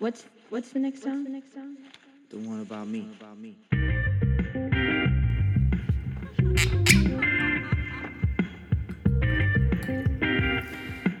[0.00, 1.26] What's what's the next song?
[2.30, 3.06] The one about me.
[3.20, 3.56] About me.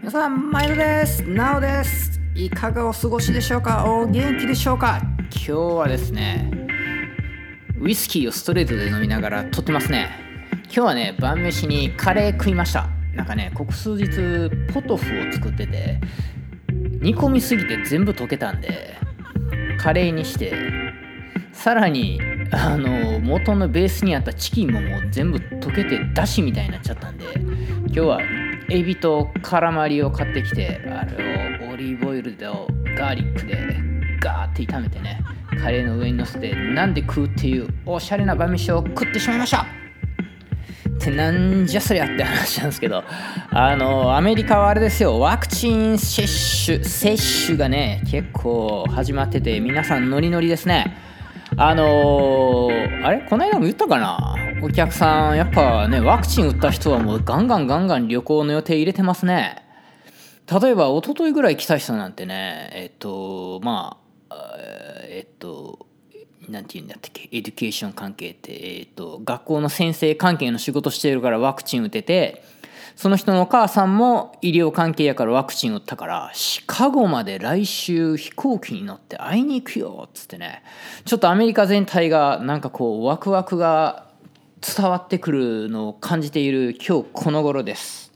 [0.00, 1.22] 皆さん、マイルです。
[1.28, 2.20] ナオです。
[2.34, 3.84] いかがお過ごしでしょうか？
[3.86, 5.00] お元気でしょうか？
[5.30, 6.50] 今日はですね、
[7.80, 10.08] ウイスキーをストレートで飲みながら撮ってますね。
[10.64, 12.88] 今日はね、晩飯にカレー食いました。
[13.14, 16.00] なんかね、ここ数日、ポトフを作ってて、
[17.00, 18.96] 煮込みすぎて全部溶けたんで、
[19.78, 20.52] カレーにして、
[21.52, 22.20] さらに、
[22.52, 27.24] あの、元のベースにあったチキンももう全部溶けて、だしみたいになっちゃったんで、
[27.86, 28.20] 今日は
[28.70, 33.56] エビとカラマリを買ってきてあれをオリーブオイルとガーリックで
[34.20, 35.20] ガーって炒めてね
[35.60, 39.79] カレーの上に乗せてなんで食うっていうおしゃれな晩飯を食ってしまいました。
[41.00, 43.02] ってなんじゃそりゃって話なんですけど
[43.50, 45.18] あのアメリカはあれですよ。
[45.18, 46.26] ワクチン接
[46.66, 50.98] 種接種がね結構始まってて皆さんノリノリですね。
[51.56, 52.68] あの
[53.02, 53.26] あれ？
[53.28, 54.36] この間も言ったかな？
[54.62, 59.64] お客さんやっぱねワクチン打った人はもうガンガンガンガン旅行の予定入れてますね。
[60.60, 63.96] 例えば一昨日ぐらい来た人なんてねえっとま
[64.28, 64.54] あ
[65.08, 65.86] えっと
[66.50, 67.28] なんて言うんだっけ？
[67.32, 72.42] education 関係って、えっと学校の先生関係の仕事してるからワクチン打てて
[72.96, 80.62] その人のお母さんも医療関係やからワクチン打ったからシカゴまで来週飛行機に乗って会いに行くよっつってね。
[81.04, 84.08] ちょっとアメリカ全体がなんかこうワクワクが
[84.60, 88.12] 伝わってくるのを感じている今日この頃です。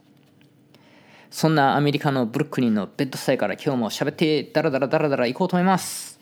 [1.30, 6.13] そんなアメリカのブルックリンのベッドスタイから今日も喋ってダラダラダラダラ行こうと思います。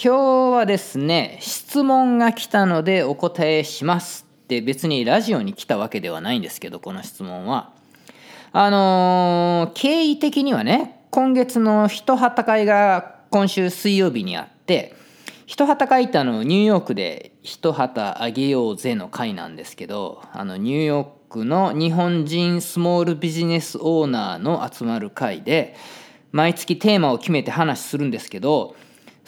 [0.00, 7.72] 今日はですね質問が来たのでお答えしますで別にラジオに来たわけではないんですけどこの質問は。
[8.52, 14.94] あのー経緯的にはね今月の一旗会が今週水曜日にあって
[15.46, 25.74] 一旗会ってあのニューヨークで一旗あげようぜの会なんですけどあのニューヨークの日本人スモールビジネスオーナーの集まる会で
[26.30, 28.76] 毎月テーマを決めて話するんですけど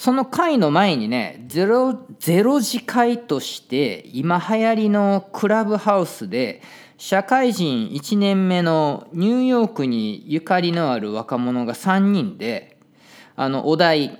[0.00, 6.62] その会の前にねゼロゼロ次会として今流行りのクラブハウスで
[6.96, 12.78] 社会人1年目のニューヨークにゆかりのある若者が3人で
[13.36, 14.18] あのお題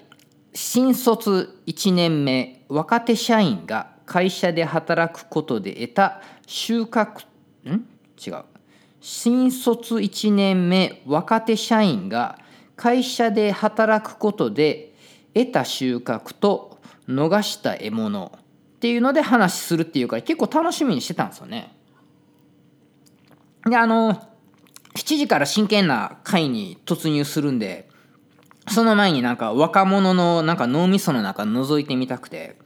[0.52, 7.24] 新卒1年目若手社員が会社で働くことで得た収穫
[7.64, 7.86] ん？
[8.22, 8.44] 違う。
[9.00, 12.38] 新卒1年目若手社員が
[12.76, 14.89] 会社で働くことで
[15.34, 21.74] 得た収穫と逃した獲物っていうので話するっていうから結構楽しみにしてたんですよね。
[23.68, 24.14] であの
[24.94, 27.88] 7時から真剣な会に突入するんで
[28.68, 32.56] その前になんか若者のなんか脳みその中覗いてみたくて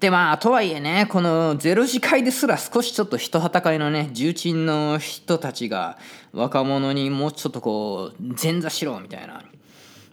[0.00, 5.98] でまあとはいえねこのゼロ次会ですら少しちょっと人旗会のね重鎮の人たちが
[6.32, 9.44] 若者にもうちょっとこう前座しろみたいな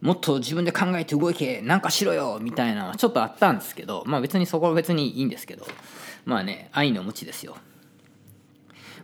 [0.01, 5.65] もっと自分で考えて動けなんかしろよみたいなのはちょっとあったんですけどまあ別にそこは別にいいんですけど
[6.25, 7.57] まあね愛の鞭ですよ。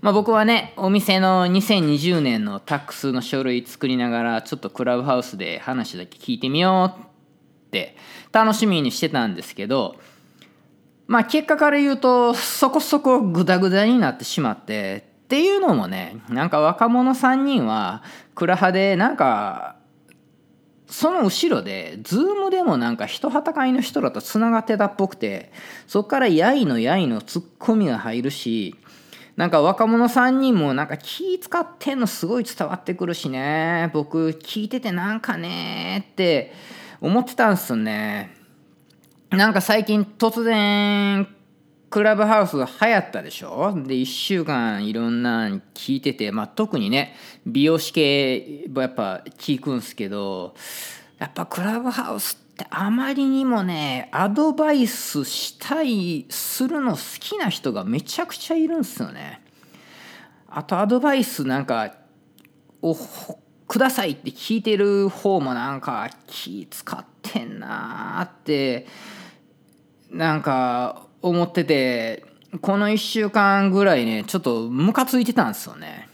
[0.02, 7.96] まあ、僕はねお店の2020年の tax の書類作りながらちょっとクラブハウスで話だけ聞いてみようって
[8.34, 9.96] 楽しみにしてたんですけど
[11.08, 18.04] まあ結果から言うとそこそこグダグダになってしまってっていうのもねなんか若者3人は
[18.36, 19.78] クラハでなんか
[20.94, 25.52] その後ろで、ズームでもなんか一旗会の人らと繋がってたっぽくて、
[25.88, 28.76] そっからやいのやいのツッコミが入るし、
[29.36, 36.54] なんか若者3人もなんか気使ってんのすごい伝わってくるしね、僕聞いててなんかねって
[37.02, 38.30] 思ってたんすよね。
[39.32, 41.28] なんか最近突然
[41.94, 43.72] クラブハウス流行ったでしょ？
[43.86, 47.14] で1週間いろんなの聞いてて、まあ、特にね
[47.46, 50.56] 美容師系はやっぱ聞くんすけど
[51.20, 59.44] やっぱクラブハウスってあまりにもねアドバイスしたいするの好きな人がめちゃくちゃいるんすよね。
[60.48, 61.94] あとアドバイスなんか
[62.82, 62.98] を
[63.68, 68.88] くださいって聞いてる方もなんか気使ってんなーって
[70.10, 72.26] なんか思ってて
[72.62, 76.08] この1週間ぐらいねちょっとムカついてたんですよね。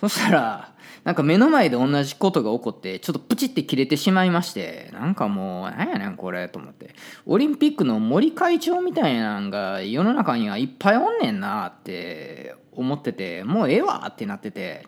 [0.00, 0.72] そしたら
[1.04, 6.94] なんか目の前で同じことが起こってちょっとプチって切れてしまいましてなんかもうなんやねんこれと思って。
[7.26, 14.86] オリンピックの森会長みたいなんが世の中にはいっぱいおんねんなって思っててもうええわってなってて。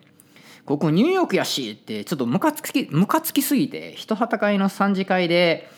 [0.65, 5.69] ここニューヨークやしってちょっとムカつきムカつきすぎて人はた会の3次会で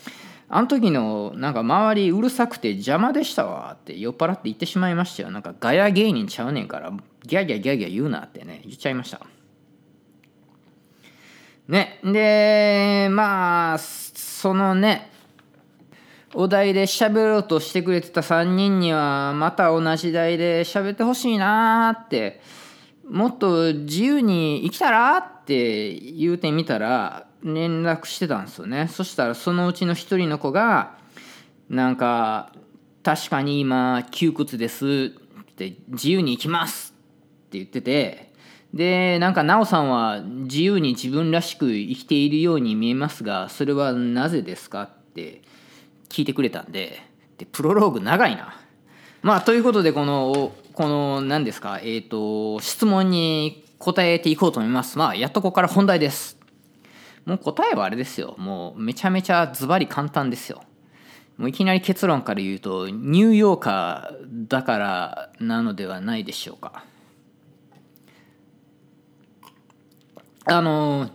[0.50, 5.30] あの時のなんか周りうるさくて邪魔でしたわって酔っ払って言ってしまいましたよ。
[5.30, 6.90] なんかガヤ芸人ちゃうねんから
[7.22, 9.20] ギャギャギャギャ言うなってね言っちゃいました。
[11.68, 15.10] ねでまあそのね
[16.34, 22.40] お題で喋ろうとしてくれてた3人にはまた同じ題で喋ってほしいなって
[23.06, 30.98] もっと自由に生きたらって言うてみたら連絡してたんですよねそしたらそのうちの一人の子が
[31.68, 32.52] なんか
[33.02, 35.12] 「確かに今窮屈です」
[35.52, 36.94] って「自由に生きます」
[37.46, 38.32] って言ってて
[38.74, 45.42] でなんか奈緒さんは自由に自分らしく生きているように見えますがそれはなぜですかって
[46.08, 47.02] 聞いてくれたんで
[47.38, 48.60] でプロローグ長いな。
[49.22, 54.98] まあということでこのこの何ですかえっ、ー、と質問に答えていこうと思います。
[54.98, 56.37] まあやっとここから本題です。
[57.28, 58.34] もう答えはあれですよ。
[58.38, 60.62] もうめちゃめちゃズバリ簡単ですよ。
[61.36, 66.84] もういきなり結論から言うとニューヨーカーだからなのではないでしょうか。
[70.46, 71.10] あの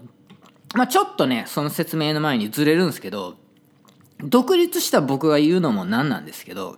[0.76, 3.36] まあちょっとねその説明の前にずれるんですけど
[4.20, 6.76] 独立した僕が言うのもなんなんですけど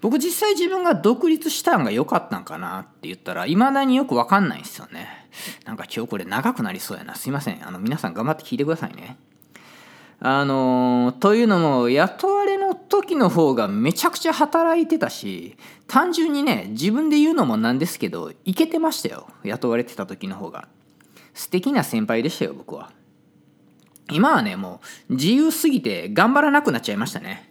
[0.00, 5.28] 僕実際自分が独立したんが良かったんかなって言ったら未だによく分かんないんですよね。
[5.64, 7.14] なんか今日これ長くなりそうやな。
[7.14, 7.66] すいません。
[7.66, 9.16] あの皆さん頑張って聞いてくださいね。
[10.18, 19.28] あのというのも雇われの時の方がめちゃくちゃ働いてたし単純にね自分で言うのもなんですけどいけてましたよ。
[19.44, 20.68] 雇われてた時の方が。
[21.34, 22.90] 素敵な先輩でしたよ僕は。
[24.10, 27.50] 今はねもう自由すぎて頑張らなくなっちゃいましたね。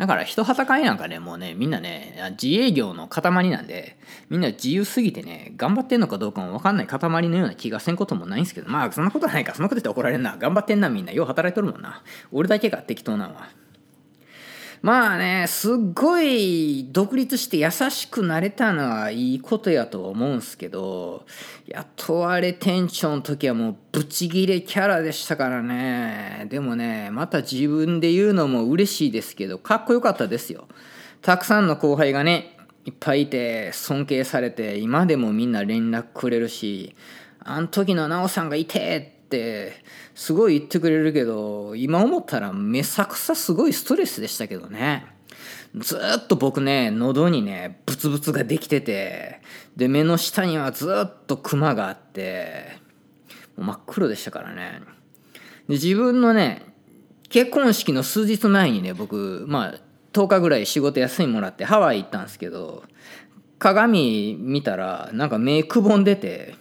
[0.00, 3.98] だから人はたかいなんかね、もうね、みんなね、自営業の塊なんで、
[4.30, 6.98] みんな自由すぎてね、頑張ってんのかどうかもわかんない塊
[7.28, 10.38] のような気がせんこともないんですけど、まあそんなことはないか、そんなこと言って怒られんな。
[10.38, 11.12] 頑張ってんな、みんな。
[11.12, 12.02] よう働いとるもんな。
[12.32, 13.50] 俺だけが適当なんは。
[14.82, 21.26] まあね、すっごい独立して優しくなれたのはいいことやと思うんすけど、
[21.66, 26.46] 雇われ店長の時はもうブチギレキャラでしたからね。
[26.48, 30.66] でもね、また自分で言うのも嬉しいですけど、かっこよかったですよ。
[31.20, 32.56] たくさんの後輩がね、
[32.86, 36.96] いっぱいいて尊敬されて、今でもみんな連絡くれるし、
[37.40, 39.84] あん時の奈緒さんがいてって
[40.16, 45.06] すごい言ってくれるけど今思ったらめさくさすごいストレスでしたけどね。
[45.76, 49.40] ずっと僕ね喉にねブツブツができてて
[49.76, 52.76] で目の下にはずっとクマがあって
[53.56, 54.80] 真っ黒でしたからね。
[55.68, 56.74] で自分のね
[57.28, 59.74] 結婚式の数日前にね僕まあ
[60.12, 62.82] 10日ぐらい仕事休みもらってハワイ行ったんですけど
[63.60, 66.56] 鏡見たらなんか目くぼんでて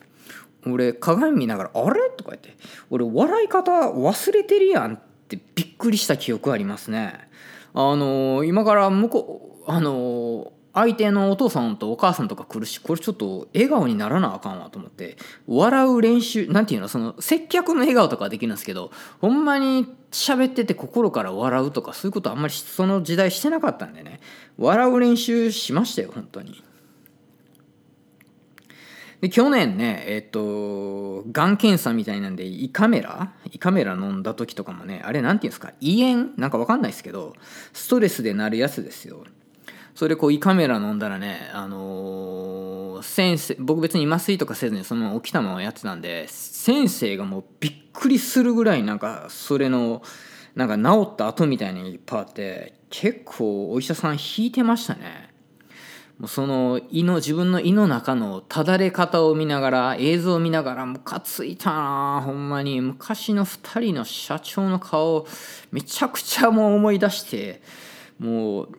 [0.67, 2.55] 俺鏡見ながら「あれ?」とか言って
[2.89, 7.29] 俺笑い方忘れてるやんってびっくりした記憶ありますね。
[7.73, 15.17] あの今から向こうあの相手のお父さんとお母さんとか来るしこれちょっと笑顔にならなあかんわと思って
[15.47, 16.87] 笑う練習なんていうの？
[16.87, 24.19] その接客の笑顔とかできるんですけどほんまに喋ってて心から笑うとかそういうことあんまりその時代してなかったんでね
[24.57, 26.63] 笑う練習しましたよ本当に。
[29.21, 36.29] で去年ねえっとがん検査みたいなんで胃カメラ胃カメラ飲んだ時とかもねあれ何て言うんですか胃炎？
[36.37, 37.33] なんか分かんないですけど
[37.73, 39.25] ストレスでなるやつですよ。
[39.95, 50.01] それこう胃カメラ飲んだらねあのー、先生僕別に麻酔とかせずにそのまま起きたままやってたんで先生がもうびっくりするぐらいなんかそれの
[50.55, 55.28] なんか治った後みたいにいっぱいあって結構お医者さん引いてましたね。
[56.27, 65.25] その胃の自分の胃の中のただれ方を見ながら映像を見ながらムカついたなほんまに昔の2人の社長の顔
[65.71, 67.61] めちゃくちゃもう思い出して
[68.19, 68.69] もう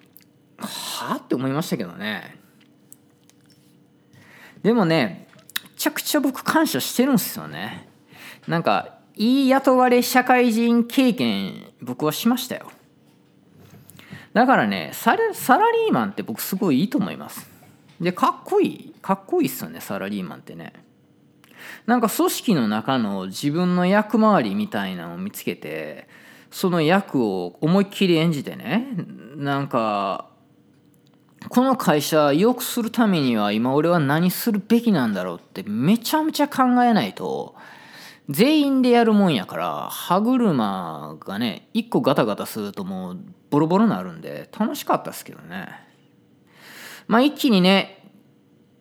[0.58, 2.38] はあって思いましたけどね。
[4.62, 5.26] でもね
[5.64, 7.88] めちゃくちゃ僕感謝してるんですよね。
[8.46, 12.70] なんかいい雇われ社会人経験僕はしましたよ。
[14.32, 17.48] だからねサラリーマンって僕すごいいいと思います。
[18.00, 18.94] でかっこいい。
[19.02, 20.72] かっこいいっすよねサラリーマンってね。
[21.86, 26.08] なんか組織の中の自分の役回りみたいなのを見つけて
[26.50, 28.86] その役を思いっきり演じてね
[29.36, 30.30] なんか
[31.48, 37.54] この会社良くするためには今俺は何するべきなんだろうってめちゃめちゃ考えないと
[38.30, 43.18] 全員でやるもんやから歯車がね一個ガタガタするともう
[43.50, 45.68] ボロボロになるんで楽しかったですけどね。
[47.08, 48.08] まあ一気にね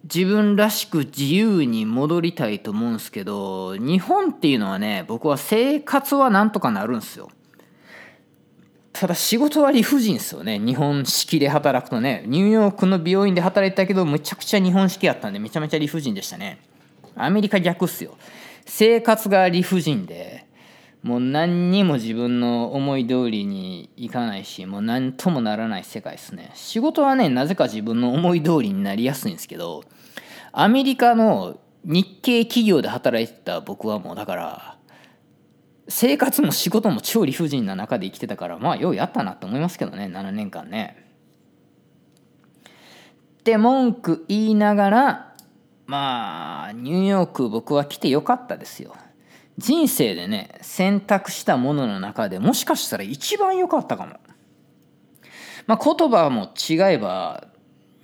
[0.03, 7.29] 自分らしく自由に戻りたいと思うんすけど日本っていうのはね僕は生活はなんとかなるんすよ。
[8.94, 10.60] ただ仕事は理不尽ですよね。
[10.60, 12.24] 日本式で働くとね。
[12.27, 16.60] ニューヨークの美容院で働いたけどむちゃくちゃ日本式やったんでめちゃめちゃ理不尽でしたね。
[17.15, 18.15] アメリカ逆っすよ。
[18.70, 20.46] 生活が理不尽で
[21.02, 29.84] もう何にも自分の思い通りにいかないしもう何ともならない世界ですね仕事はねなぜか自分の思い通りになりやすいんですけど
[30.52, 34.78] アメリカの日系企業で働いてた僕はもうだから
[35.88, 41.08] 生活も仕事も超理不尽な中で生きてたからまあようやったなと思いますけどね7年間ね。
[43.40, 45.29] って文句言いながら
[45.89, 48.96] まあニューヨーク僕は来てよかったですよ。
[49.58, 54.17] 人生でね選択したものの中でもしかしたら一番良かったかも。
[55.65, 57.48] まあ、言葉も違えば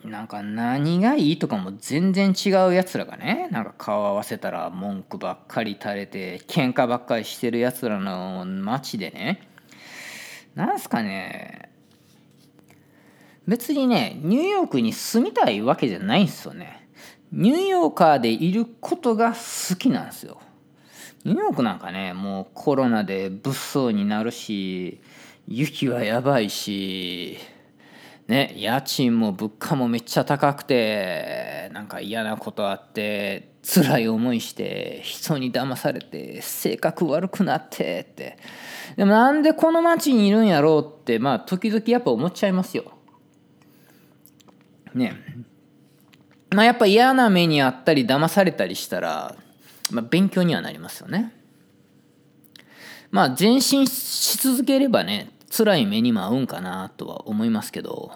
[0.03, 9.47] なんか何がいいとかも全然違うやつらがねなんか顔合わせたら文句ばっかり垂れて喧嘩ばっかりしてるやつらの街でね
[10.55, 11.69] なんすかね
[13.47, 16.84] 別にねニューヨークに住みたいわけじゃないんすよね
[17.35, 20.39] ニューヨーカーでいることが好きなんですよ。
[21.25, 25.01] ニューヨークなんかねもうコロナで物騒になるし
[25.47, 27.37] 雪はやばいし
[28.27, 38.37] ね、家賃も物価もめっちゃ高くてなんか嫌なことあって辛い思いして人に騙されて性格悪くなってって。
[38.95, 42.93] でもなんでこの町にいるんやろうってまあ時々やっぱ思っちゃいますよ。
[44.93, 45.15] ね。
[46.51, 49.35] まあやっぱ嫌な目にあったり騙されたりしたら、
[49.91, 51.33] まあ、勉強にはなりますよね。
[53.11, 58.11] まあ前進し続ければね辛い目にも合うんかなとは思いますけど、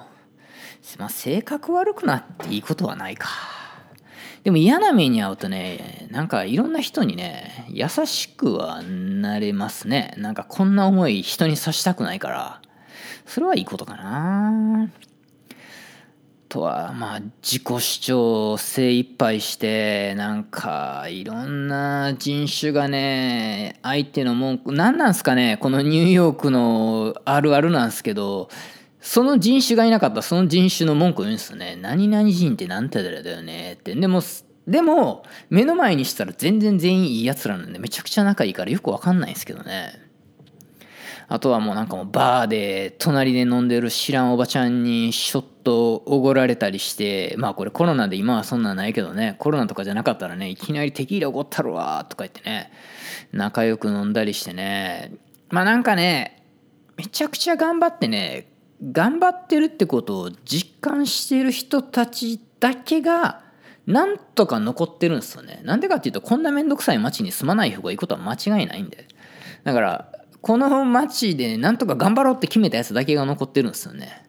[0.98, 3.30] まあ、性格悪くなっていいことはないか。
[4.44, 10.14] でも嫌な目に遭うとね、なんかいろんな人にね、優しくはなれますね。
[10.18, 12.62] なんかこんな思い人にさしたくないから、
[13.26, 14.90] それはいいことかな。
[16.50, 28.50] とはまあ自己主張精一杯してなんかいろんな人種がね相手の文句何なんすかねこのニューヨークのあるあるなんすけど
[29.00, 31.78] その人種がいなかったその人種の文句言うんすよね。
[31.82, 33.96] 何々人って何てだよねって。
[33.96, 34.22] でも
[34.68, 40.10] でも目の前にしたら全然全員いいやつらなんでめちゃくちゃ仲いいからよくわかんないんすけどね。
[41.32, 52.72] あとはもうなんかもうバーで隣で飲んでる知らんおばちゃんにショットおごられたりしてまあこれコロナで今はそんなんないけどねコロナとかじゃなかったらねいきなりテキーラおごったるわとか言ってね
[53.32, 55.14] 仲良く飲んだりしてね。
[55.50, 56.44] まあなんかね
[56.98, 58.52] めちゃくちゃ頑張ってね
[58.92, 63.42] 頑張ってるってことを実感してる人たちだけが
[63.86, 65.62] なんとか残ってるんですよね。
[65.64, 69.08] なんでかっていうとこんなめんどくさい街に住まない方がいいことは間違いないんで。
[69.64, 70.12] だから
[70.42, 74.29] この街でなんとか頑張ろうって決めたやつだけが残ってるんですよね。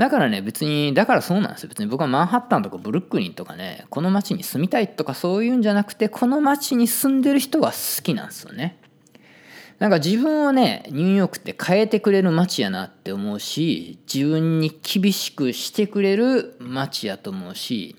[0.00, 1.68] だからね、別に、だからそうなんですよ。
[1.68, 8.78] 別に僕はマンハッタンとかブルックリンとかね、この街に住みたいとかそういうんじゃなくて、この街に住んでる人が好きなんですよね。
[9.78, 17.94] なんか自分をね、ニューヨークって変えてくれる街やなって思うし、自分に厳しくしてくれる街やと思うし、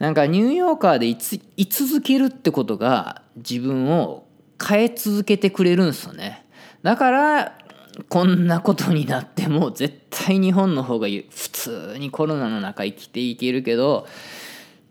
[0.00, 4.26] なんかニューヨーカーでいつ居続けるってことが自分を
[4.60, 6.44] 変え続けてくれるんですよね
[6.82, 7.59] だから
[8.08, 14.06] こんなことになっても絶対日本の方が普通にコロナの中生きていけるけど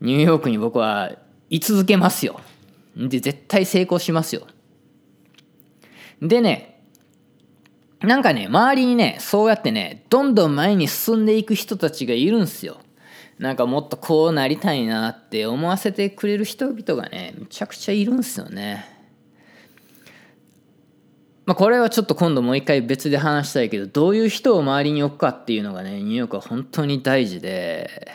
[0.00, 1.12] ニューヨークに僕は
[1.48, 2.40] 居続けますよ。
[2.96, 4.46] で絶対成功しますよ。
[6.20, 6.82] でね
[8.00, 12.78] なんかね周りにねそうやってねどんどん前に進んでいく人たちがいるんすよ。
[13.38, 18.99] なんかもっとこうなりたいなって思わせてくれる人々がねめちゃくちゃいるんすよね。
[21.46, 28.08] まあ、これはちょっと今度もう一回別で話したいけどどういう人を周りに置くかっていうのがねニューヨークは本当に大事で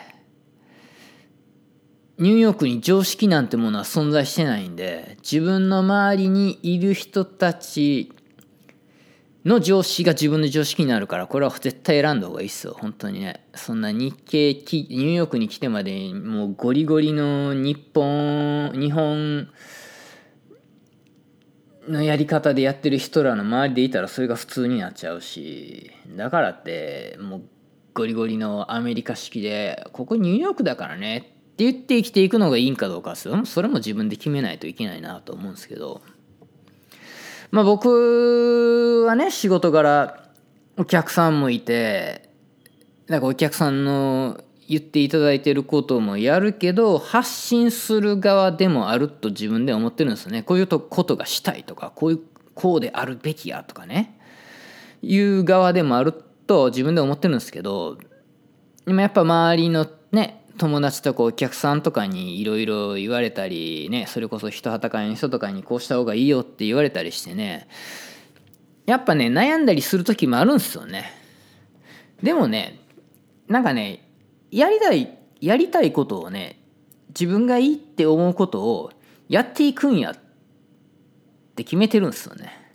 [2.18, 8.14] ニューヨークに常識なんてものは存在してないんで自分の周りにいる人たち
[9.44, 13.46] の常識が自分の常識になるからこれは絶対選んだ方がいいっすよ本当にね。
[13.54, 19.50] そんな日系ニューヨークに来てまでもうゴリゴリの日本日本
[21.88, 27.42] のやり方でやってる人らの周りでいたらそれが普通になっちゃうしだからってもう
[27.94, 33.30] ゴリゴリのアメリカ式でここニューヨークだからねって言って生きていくのがいいんかどうかそ
[33.62, 36.02] れも自分で決めないといけないなと思うんですけど。
[37.52, 40.30] まあ僕はね仕事柄
[40.78, 42.30] お客さんもいて
[43.08, 50.44] なんかお客さんの言っていただいてることもやるけど発信する側でもあると自分で思ってるんですね。
[50.44, 52.20] こういうことがしたいとかこういう
[52.56, 54.20] こうであるべきやとかね。
[55.02, 56.14] いう側でもある
[56.48, 57.98] と自分で思ってるんですけど
[58.88, 67.68] 今やっぱ周りのね友達とかお客さんとかにいろいろ言われたりねそれこそ人はたかいの人とかにこうした方がいいよって言われたりしてね
[68.86, 71.12] やっぱね悩んだりする時もあるんですよね。
[72.24, 72.80] でもね
[73.48, 74.05] なんかね
[74.56, 76.62] やりたいやりたいことをね
[77.10, 78.92] 自分がいいって思うことを
[79.28, 80.16] やっていくんやっ
[81.56, 82.66] て決めてるんですよね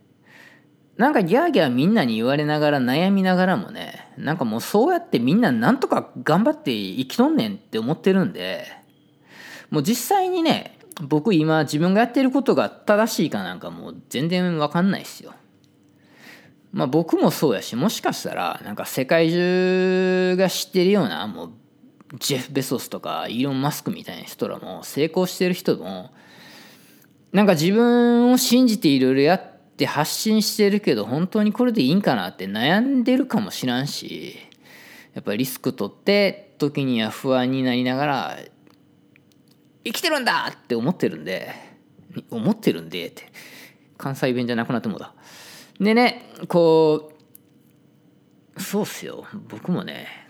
[0.99, 8.67] なんかギャーギャーみんなに言われながら悩みながらもねなんかもうそうやってみんななんとか頑張って生きとんねんって思ってるんで
[9.71, 15.33] もう実際にね僕今自分がやってることが正しいかなんかもう全然わかんないっすよ。
[16.73, 21.53] まあ僕もそうやしもしかしたらなんか世界中が知ってるようなもう
[22.19, 26.13] ジェフ・ベソスとかイーロン・マスクみたいな人らも成功してる人も
[27.33, 34.37] なんか自分を信じていろいろやって発信してるけど本当にこれでいいんかなって悩んでるかもしらんし
[35.15, 38.39] やっぱりリスク取って時には不安になりながら
[39.85, 41.53] 生きてるんだって思ってるんで
[42.31, 43.31] 思ってるんでって
[43.97, 45.15] 関西弁じゃなくなってもだ。
[45.79, 47.13] でねこ
[48.57, 49.25] うそうっすよ。
[49.49, 50.30] 僕もね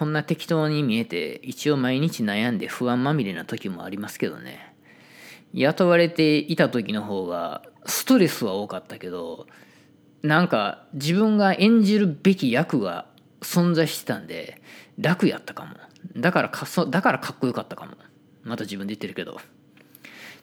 [0.00, 4.74] こんな適当に見えて一応毎日悩んで不安まみれな時もありますけどね。
[5.52, 9.46] 雇われていた時の方がストレスは多かったけど
[10.22, 13.08] なんか自分が演じるべき役が
[13.42, 14.62] 存在してたんで
[14.98, 15.76] 楽やったかも。
[16.16, 17.92] だからかそだからかっこよかったかも。
[18.42, 19.38] また自分で言ってるけど。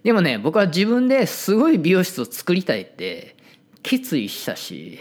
[0.04, 3.36] でもね僕は自分ですごい美容室を作りたいって
[3.82, 5.00] 決意したし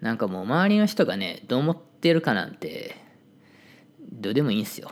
[0.00, 3.03] なんかもう周りの人がねどう思ってるかなんて
[4.12, 4.90] どうでもいいんすよ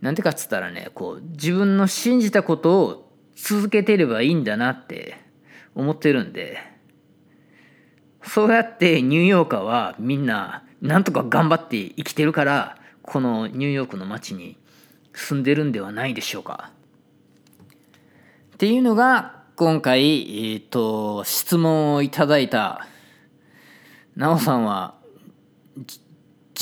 [0.00, 5.16] なんてかっつったらねこう自分の信じたことを続けてればいいんだなって
[5.74, 6.58] 思ってるんで
[8.24, 14.56] そうやってニューヨーカーはみんななんとか頑張って生きてるからこのニューヨークの街に
[15.12, 16.70] 住んでるんではないでしょうか。
[18.54, 22.86] っていうのが今回、えーと、質問をいただいた
[24.16, 24.94] なおさんは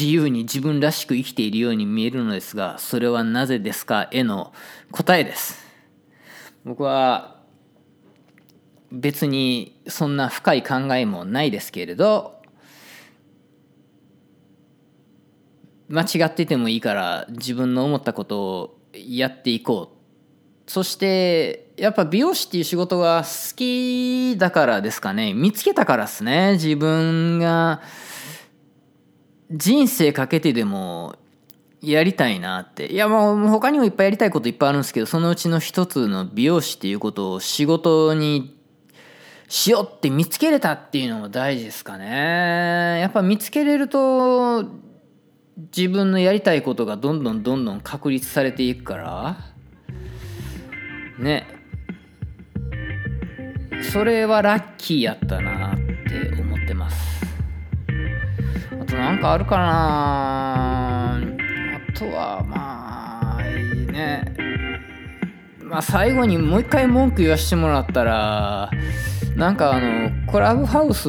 [0.01, 4.09] 自由に自分らしく生きているように見えるのですがそれはなぜですか？
[4.11, 4.55] への
[4.91, 5.63] 答えです。
[6.65, 7.37] 僕は
[8.91, 12.41] 別にそんな深い考えもないですけれど
[15.91, 19.93] 間違っててもいいから自分の思ったことをやっていこ
[20.67, 20.71] う。
[20.71, 25.35] そしてやっぱ美容師っていう仕事が好きだからですかね。
[25.35, 26.53] 見つけたからですね。
[26.53, 27.83] 自分が
[29.51, 31.17] 人生かけてでも
[31.83, 32.87] やりたいなって。
[32.87, 38.57] いやもう他にもいっぱいやりたいこといっぱいあるんですけどそのうちの一つの美容師っていうことを仕事に
[39.49, 43.01] しようって見つけれたっていうのも大事ですかね。
[43.01, 44.65] やっぱ見つけれると
[45.77, 49.37] 自分のやりたいことがどんどんどんどん確立されていくから。
[51.19, 51.47] ね。
[53.91, 57.30] それはラッキーやったなって思ってます。
[59.01, 61.17] なんかあるかな。
[61.17, 61.21] あ
[61.99, 64.37] とはまあいいね。
[65.63, 68.71] まあ最後にもう一回文句言わしてもらったら
[69.37, 71.09] なんかあのクラブハウス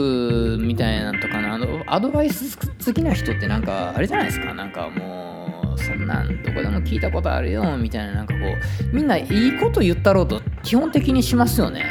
[0.60, 4.54] みたいなとかのあのアドバイス好きな人ってなんかあれじゃないですか。
[4.54, 11.84] なんかもうそんなんどこでも聞いたことあるよみたいななんかこうみんないいこと言ったろうと基本的にしますよね。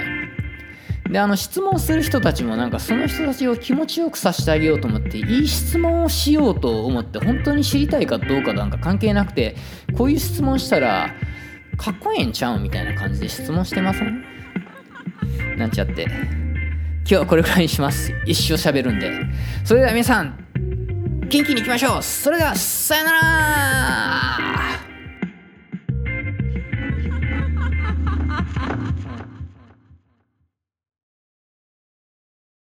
[1.10, 9.56] であの質問する人たちもなんかその人たちを気持ちよくさせてあげようと思っていい質問をしようと思って本当に知りたいかどうかなんか関係なくて
[9.96, 11.12] こういう質問したら
[11.76, 14.22] かっこええんちゃうみたいな感じで質問してません？
[15.56, 16.04] なんちゃって。
[16.04, 16.12] 今
[17.04, 18.12] 日はこれくらいにします。
[18.24, 19.10] 一生喋るんで。
[19.64, 20.46] それでは皆さん
[21.28, 22.02] 元気にいきましょう。
[22.02, 24.49] それではさよなら